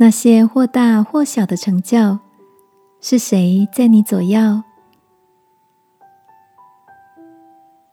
[0.00, 2.20] 那些或大或小的成就，
[3.00, 4.62] 是谁在你左右？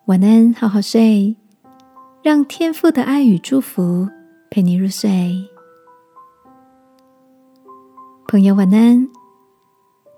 [0.05, 1.35] 晚安，好好睡，
[2.21, 4.07] 让天父的爱与祝福
[4.51, 5.35] 陪你入睡。
[8.27, 9.09] 朋友，晚安。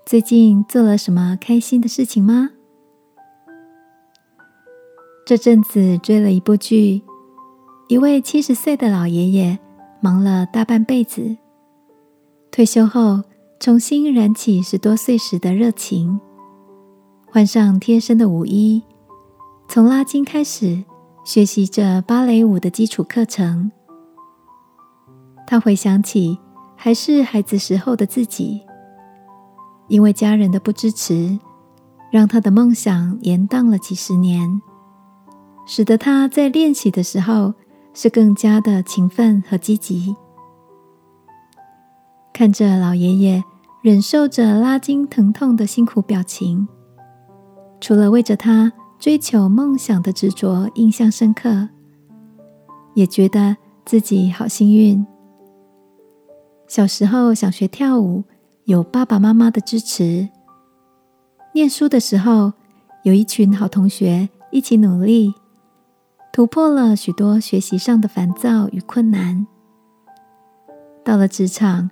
[0.04, 2.50] 最近做了什么开心的事情吗？
[5.24, 7.00] 这阵子追了一部剧，
[7.88, 9.58] 一位七十岁的老爷爷
[10.00, 11.34] 忙了大半辈子，
[12.58, 13.22] 退休后
[13.60, 16.18] 重新燃起十多岁时的热情，
[17.30, 18.82] 换上贴身的舞衣。
[19.68, 20.82] 从拉筋开始
[21.24, 23.70] 学习着芭蕾舞的基础课程，
[25.46, 26.36] 他回想起
[26.74, 28.60] 还是孩子时候的自己，
[29.86, 31.38] 因为家人的不支持，
[32.10, 34.60] 让他的梦想延宕了几十年，
[35.64, 37.54] 使得他在练习的时候
[37.94, 40.16] 是更加的勤奋和积极。
[42.38, 43.42] 看着老爷爷
[43.82, 46.68] 忍受着拉筋疼痛的辛苦表情，
[47.80, 48.72] 除了为着他。
[48.96, 51.68] 追求梦想的执着印象深刻，
[52.94, 55.04] 也觉得自己好幸运。
[56.68, 58.22] 小时候想学跳舞，
[58.64, 60.28] 有爸爸妈妈的支持；
[61.54, 62.52] 念书的时候，
[63.02, 65.32] 有一群好同学一起努力，
[66.32, 69.46] 突破了许多学习上的烦躁与困难。
[71.04, 71.88] 到了职场，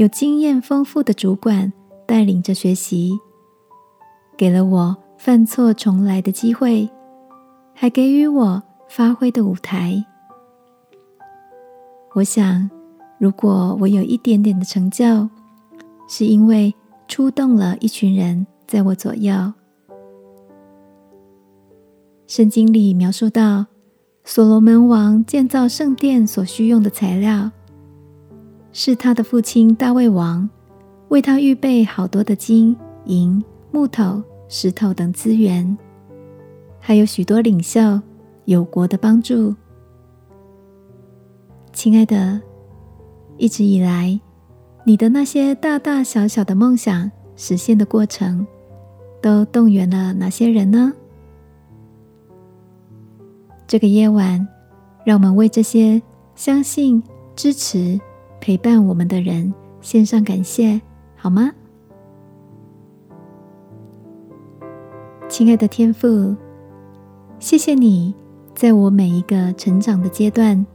[0.00, 1.70] 有经验丰富的主管
[2.06, 3.12] 带领着学习，
[4.34, 4.96] 给了我。
[5.18, 6.88] 犯错重来的机会，
[7.74, 10.02] 还给予我发挥的舞台。
[12.14, 12.70] 我想，
[13.18, 15.28] 如果我有一点点的成就，
[16.08, 16.74] 是因为
[17.06, 19.52] 出动了一群人在我左右。
[22.26, 23.66] 圣经里描述到，
[24.24, 27.50] 所罗门王建造圣殿所需用的材料，
[28.72, 30.48] 是他的父亲大卫王
[31.08, 34.22] 为他预备好多的金银木头。
[34.52, 35.78] 石头等资源，
[36.80, 38.02] 还有许多领袖、
[38.46, 39.54] 有国的帮助。
[41.72, 42.40] 亲爱的，
[43.36, 44.18] 一直以来，
[44.82, 48.44] 你的那些大大小小的梦想实现的过程，
[49.22, 50.92] 都动员了哪些人呢？
[53.68, 54.48] 这个夜晚，
[55.04, 56.02] 让我们为这些
[56.34, 57.00] 相信、
[57.36, 58.00] 支持、
[58.40, 60.80] 陪伴我们的人献上感谢，
[61.14, 61.52] 好吗？
[65.28, 66.34] 亲爱的天父，
[67.38, 68.14] 谢谢你
[68.54, 70.66] 在我每一个成长的阶段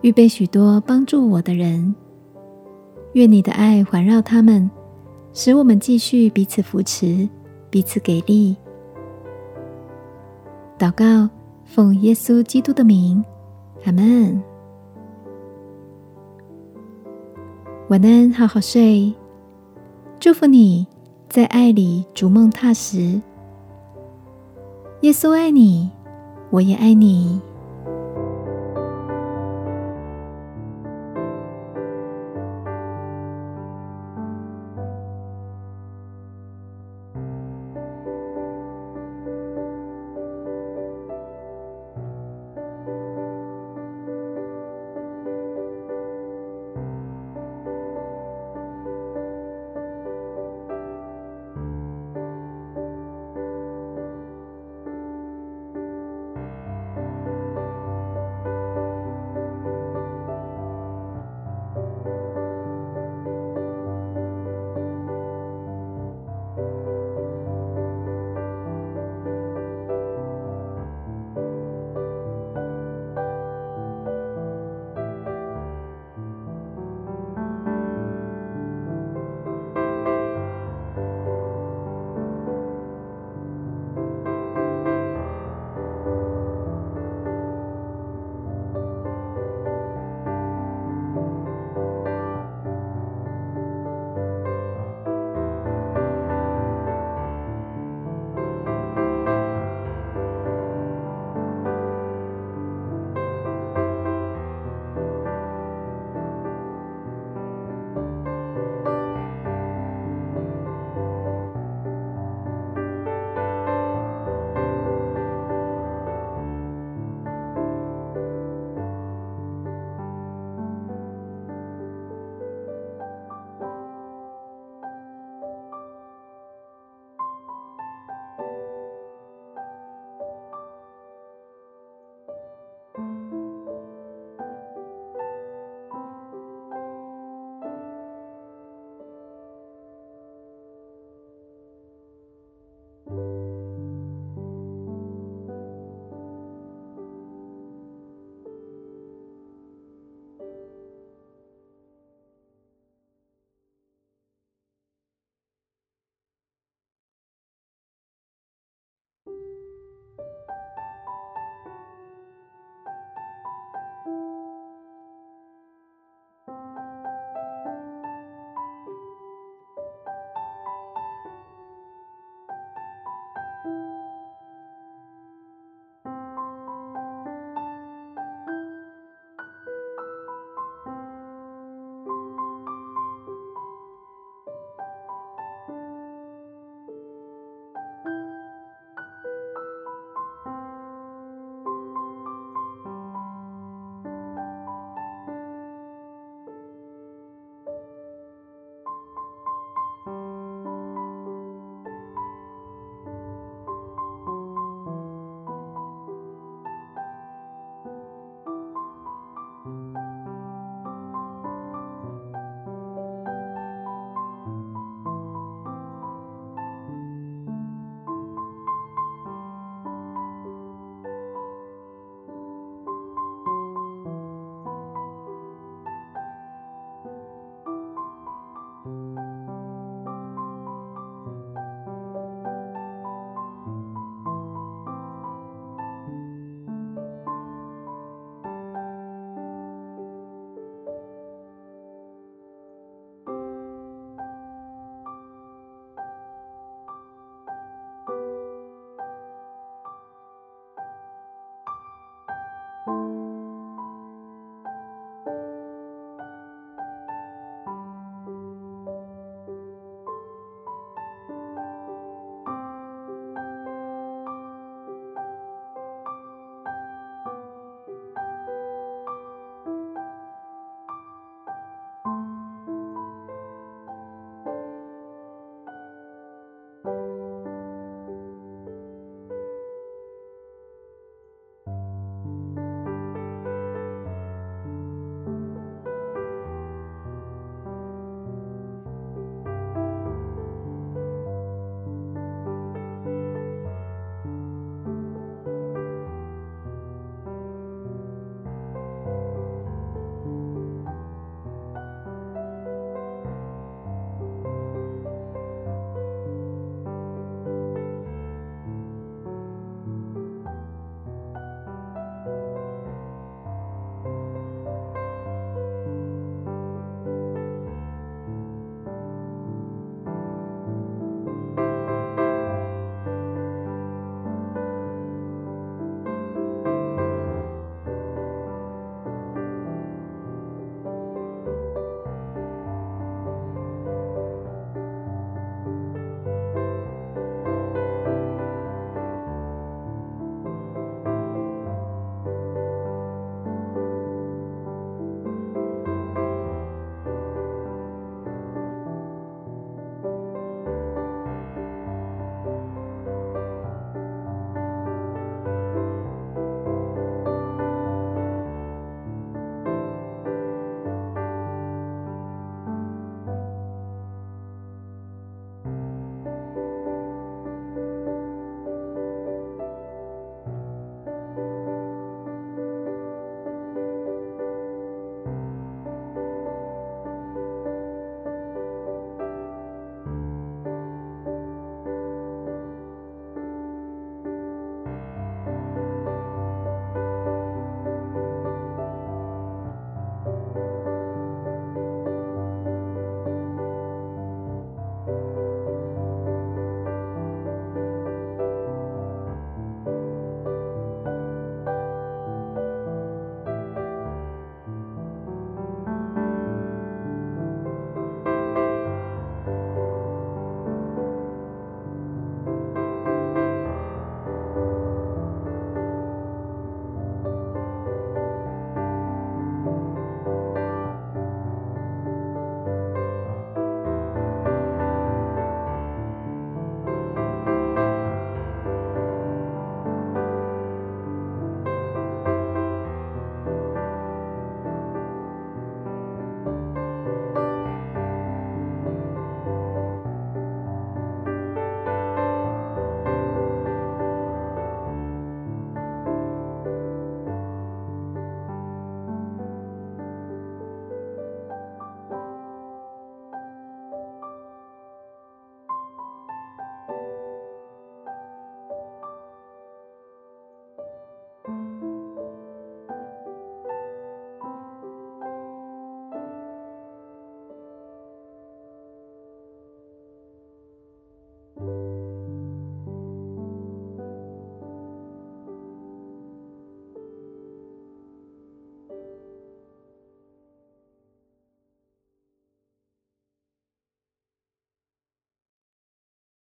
[0.00, 1.94] 预备许多帮助我的人。
[3.12, 4.70] 愿你的爱环绕他们，
[5.32, 7.28] 使我们继续彼此扶持、
[7.68, 8.56] 彼此给力。
[10.78, 11.28] 祷告，
[11.64, 13.24] 奉耶稣基督的名，
[13.84, 14.42] 阿门。
[17.88, 19.14] 晚安，好好睡。
[20.18, 20.84] 祝福你
[21.28, 23.22] 在爱里逐梦踏实。
[25.02, 25.88] 耶稣爱你，
[26.50, 27.40] 我也爱你。